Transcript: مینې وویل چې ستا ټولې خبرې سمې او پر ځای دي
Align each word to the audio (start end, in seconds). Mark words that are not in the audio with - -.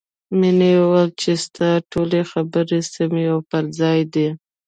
مینې 0.39 0.71
وویل 0.81 1.09
چې 1.21 1.31
ستا 1.43 1.69
ټولې 1.91 2.21
خبرې 2.31 2.79
سمې 2.93 3.23
او 3.33 3.39
پر 3.49 3.63
ځای 3.79 3.99
دي 4.13 4.27